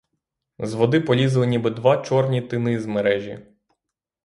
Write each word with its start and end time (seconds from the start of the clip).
З 0.59 0.73
води 0.73 0.99
полізли 1.01 1.47
ніби 1.47 1.69
два 1.69 1.97
чорні 1.97 2.41
тини 2.41 2.79
з 2.79 2.85
мережі. 2.85 3.39